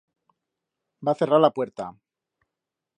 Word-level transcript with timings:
Va 1.09 1.15
cerrar 1.21 1.41
la 1.45 1.53
puerta. 1.59 1.91